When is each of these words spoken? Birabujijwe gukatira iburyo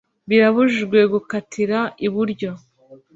Birabujijwe 0.29 0.99
gukatira 1.13 1.79
iburyo 2.05 2.51